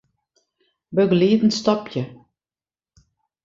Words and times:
Begelieden 0.89 1.51
stopje. 1.51 2.19